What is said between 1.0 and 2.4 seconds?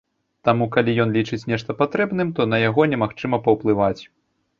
ён лічыць нешта патрэбным,